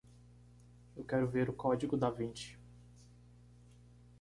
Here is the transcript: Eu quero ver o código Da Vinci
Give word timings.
Eu 0.97 1.03
quero 1.03 1.27
ver 1.27 1.47
o 1.47 1.53
código 1.53 1.95
Da 1.95 2.09
Vinci 2.09 2.57